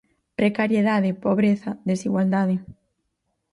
[0.39, 2.55] Precariedade, pobreza, desigualdade...